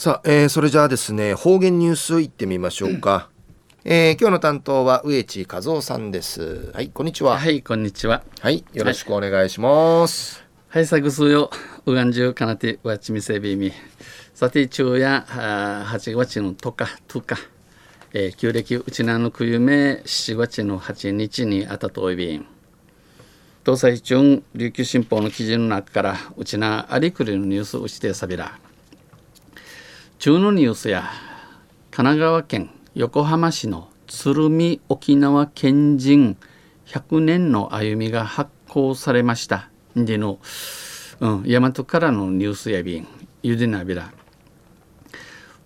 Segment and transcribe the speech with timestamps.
[0.00, 3.28] さあ、えー、それじゃあですね方言ニュースいってみましょうか、
[3.84, 6.72] うん、えー、今日の担当は植地和夫さんです。
[6.72, 7.36] はいこんにちは。
[7.36, 8.22] はいこんにちは。
[8.40, 10.42] はいよろしくお願いします。
[10.70, 10.86] はい。
[10.86, 11.50] さぐすよ
[11.84, 13.72] うがんじゅうかなてわちみせびみ。
[14.32, 17.36] さて昼夜8月の10日10日。
[18.14, 22.46] えー、旧暦うちなのくゆめ7月の8日にあたとおいびん。
[23.66, 28.58] 東西中琉球新報の記事の中からうちなありくりのニュースうちてさびら
[30.20, 31.04] 中のニュースや
[31.90, 36.36] 神奈川県横浜市の鶴見沖縄県人
[36.84, 39.70] 100年の歩みが発行されました。
[39.96, 40.38] での、
[41.20, 43.08] うん、大和からのニュースやびん
[43.42, 44.12] ゆでなびら。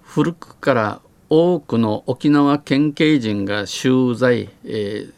[0.03, 5.14] 古くから多くの沖縄県警人が取材、えー、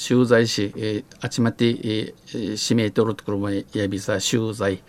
[0.00, 4.82] 取材し、えー、集まって、えー、指名とるところもやびさ取材、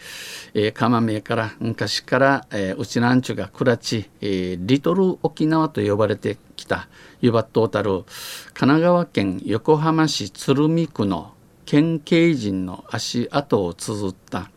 [0.54, 6.88] えー、釜名から昔から、えー、うちなんちゅが暮らち、えー、リトル沖縄と呼ばれてきた
[7.20, 11.34] 湯葉トータル神奈川県横浜市鶴見区の
[11.66, 14.50] 県警人の足跡を綴った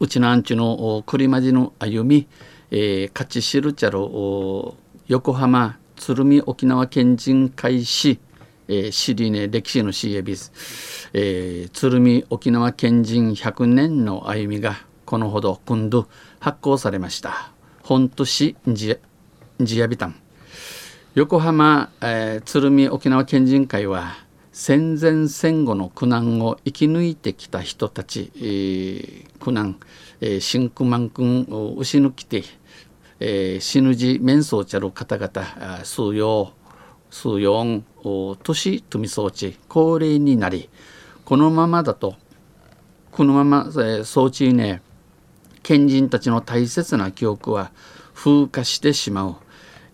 [0.00, 2.26] うちなんちゅの栗まじの歩み、
[2.70, 3.98] えー、勝ち知るちゃる
[5.08, 8.18] 横浜鶴見沖縄県人会史
[8.68, 10.52] えー、シリネ歴史の c エビス、
[11.14, 16.06] えー、鶴見沖縄県人100年の歩みがこのほど今度
[16.38, 17.52] 発行されました。
[17.82, 20.20] 本都市ジアビタン。
[21.14, 24.14] 横浜、えー、鶴見沖縄県人会は
[24.52, 29.78] 戦前戦後の苦難を生き抜いてきた人たち、えー、苦難、
[30.20, 32.42] えー、真空満君を牛抜きて、
[33.20, 36.52] えー、死ぬじ面相ちゃる方々数用
[37.10, 40.68] 数四年富装置高齢になり
[41.24, 42.16] このままだと
[43.10, 44.82] このまま、えー、装置ね
[45.62, 47.72] 賢人たちの大切な記憶は
[48.14, 49.36] 風化してしまう、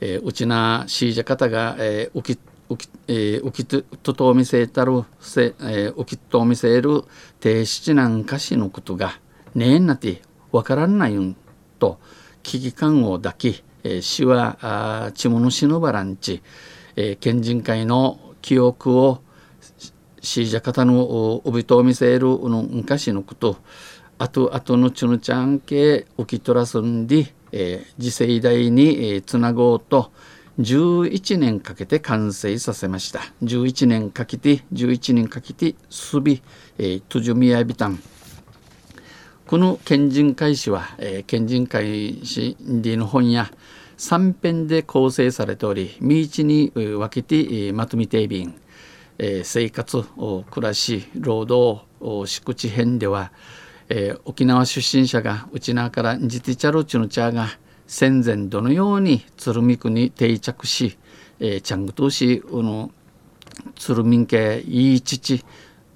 [0.00, 7.04] えー、うちなしいじゃ方が、えー、浮き浮き、えー、浮きととと見せたるせ、えー、浮きと見せる
[7.40, 9.18] 低質なん歌詞のことが
[9.54, 10.22] ねえなて
[10.52, 11.36] わからないん
[11.78, 11.98] と
[12.42, 16.42] 危機感を抱き、えー、死はあちものしのばらんち、
[16.96, 19.20] えー、県人会の記憶を
[20.20, 23.56] シージャ方のおびと見せるの昔のこと。
[24.16, 30.12] あとあとのちゅぬちゃんけ起きとらすんで、えー、次世代に、えー、つなごうと
[30.60, 33.20] 11年かけて完成させました。
[33.42, 36.42] 11年かけて11年かけてすび、
[36.78, 38.00] えー、トゥジュミヤビタン
[39.46, 43.50] この県人会史は、えー、県人会史での本や
[43.96, 48.54] 3編で構成されており身内に分けてまとめていびん
[49.44, 50.04] 生活
[50.50, 51.84] 暮らし労働
[52.26, 53.32] 敷地編では
[54.24, 57.48] 沖縄出身者が内縄からジティチャルチュのチャーが
[57.86, 60.98] 戦前どのように鶴見区に定着し
[61.38, 62.90] チャングトーシの
[63.76, 65.44] 鶴見家いい父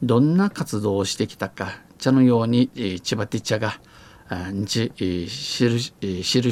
[0.02, 2.68] どんな活動をしてきたか茶のように
[3.02, 3.80] 千葉ティチャが
[4.30, 5.32] 記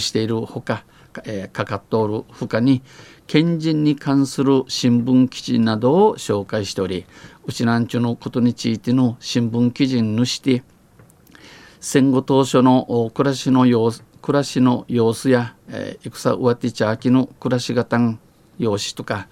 [0.00, 0.84] しているほか
[1.24, 2.82] えー、かかっておるほかに
[3.26, 7.06] 賢人に関する新聞記事などを紹介しており
[7.44, 10.62] うちなんちゅのことについての新聞記事にして
[11.80, 17.98] 戦後当初の暮らしの様子暮らしの様子や、えー、戦上手茶秋の暮らし方
[18.58, 19.28] 様子とか、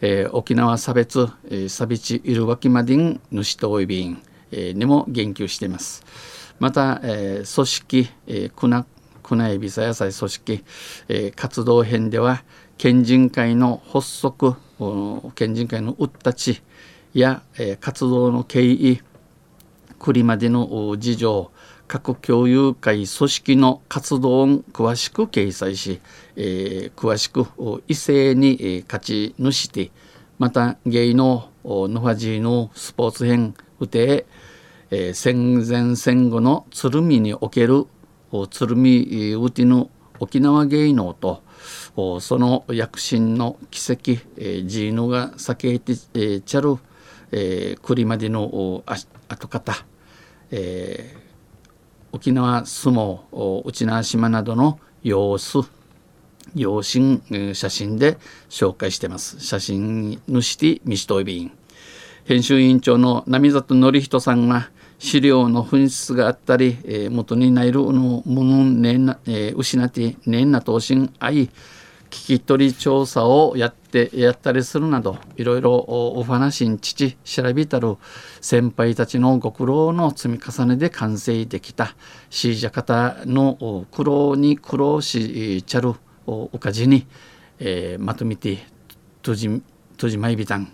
[0.00, 6.04] えー、沖縄差別、えー、差別いるわきまでん主とおいびん、えー、にも言及しています。
[6.58, 8.84] また、えー、組織、えー、クナ
[9.32, 10.64] 国内ビザ野菜組織、
[11.08, 12.44] えー、活動編では
[12.76, 14.54] 県人会の発足
[15.34, 16.62] 県人会のうったち
[17.14, 19.00] や、えー、活動の経緯
[19.98, 21.50] これまでの事情
[21.88, 26.02] 各共有会組織の活動を詳しく掲載し、
[26.36, 27.46] えー、詳しく
[27.88, 29.92] 異性に、えー、勝ち主して
[30.38, 34.26] また芸のノハジーのスポーツ編うて、
[34.90, 37.86] えー、戦前戦後の鶴見における
[38.50, 41.42] 鶴見うての沖縄芸能と
[42.20, 46.76] その躍進の奇跡、えー、ジーノが避けて、えー、ちゃる、
[47.30, 48.82] えー、栗までの
[49.28, 49.74] 跡方、
[50.50, 51.18] えー、
[52.12, 55.58] 沖縄相撲内縄島などの様子
[56.54, 57.22] 用心
[57.54, 58.18] 写真で
[58.48, 59.40] 紹介してます。
[59.40, 61.52] 写真主てミシトイビン
[62.24, 64.70] 編集委員長の波里則人さんが
[65.02, 71.48] 資料の紛失があったり、えー、元になるのものねな、えー、失って年な投信愛
[72.08, 77.96] 聞き取り調査をやってやったりするなどいろいろお話に父調べたる
[78.40, 81.96] 先輩たちのご苦労の積み重ねで完成できた
[82.30, 85.94] シージャ方の苦労に苦労しちゃる
[86.26, 87.08] おかじに、
[87.58, 88.58] えー、まとめて
[89.20, 89.62] とじ
[89.96, 90.72] とじまいびたん。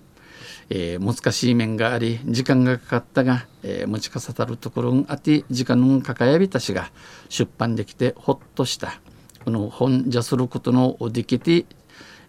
[0.71, 6.91] えー、難しい面があり時間がかかったが、えー、持ちかさたるところあって時間のかかやびたしが
[7.29, 9.01] 出版できてほっとした。
[9.45, 11.65] この本じゃすることのできて、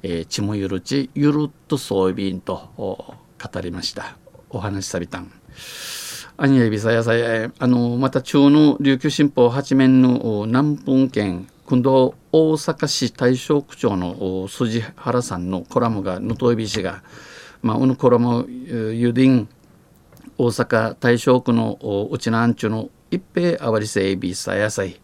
[0.04, 3.18] えー、ちもゆるちゆるっとそうびんと語
[3.62, 4.18] りました。
[4.50, 5.32] お話しさびたん。
[6.38, 17.04] アニヤビサヤサヤあのまた中の琉球新報八面の南本県今度大阪市大正区長の筋原さんのコラムが能登び氏が
[17.62, 19.48] まあ、うぬころもゆでん
[20.38, 24.96] 大阪大正区のうちなんちゅの一平あわりせいびさやさい。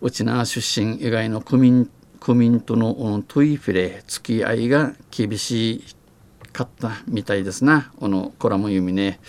[0.00, 1.90] うちな出身以外の区民
[2.20, 5.82] 区民とのトイフィレ付き合いが厳し
[6.52, 7.90] かったみたいですな。
[7.98, 9.20] このコラム読みね。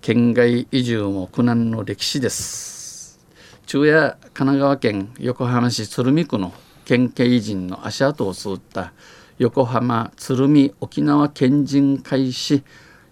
[0.00, 3.18] 県外移住も苦難の歴史です。
[3.66, 6.54] 中夜神奈川県横浜市鶴見区の
[6.86, 8.92] 県警人の足跡を吸った
[9.40, 12.62] 横浜鶴見沖縄県人会し、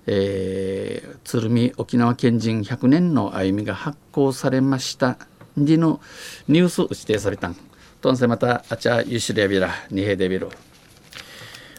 [0.06, 5.16] えー、鶴見沖縄県人100年の歩みが発行されました。
[5.56, 6.02] にの
[6.46, 7.56] ニュース指定されたん。
[8.02, 10.50] とんせまたあちゃゆしれびらにへでびる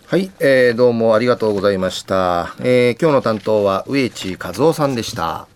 [0.07, 5.47] はい、えー、どうもありがとうございました、えー、今日の担当は植地和夫さんでした。